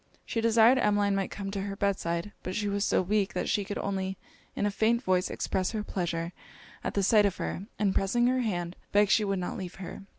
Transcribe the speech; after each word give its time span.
She 0.25 0.41
desired 0.41 0.79
Emmeline 0.79 1.13
might 1.15 1.29
come 1.29 1.51
to 1.51 1.61
her 1.61 1.75
bed 1.75 1.99
side: 1.99 2.31
but 2.41 2.55
she 2.55 2.67
was 2.67 2.83
so 2.83 3.03
weak, 3.03 3.35
that 3.35 3.47
she 3.47 3.63
could 3.63 3.77
only 3.77 4.17
in 4.55 4.65
a 4.65 4.71
faint 4.71 5.03
voice 5.03 5.29
express 5.29 5.73
her 5.73 5.83
pleasure 5.83 6.33
at 6.83 6.95
the 6.95 7.03
sight 7.03 7.27
of 7.27 7.37
her; 7.37 7.67
and 7.77 7.93
pressing 7.93 8.25
her 8.25 8.39
hand, 8.41 8.75
begged 8.91 9.11
she 9.11 9.23
would 9.25 9.37
not 9.37 9.57
leave 9.59 9.75
her. 9.75 10.01